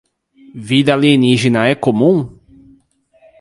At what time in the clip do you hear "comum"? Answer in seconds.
1.75-2.17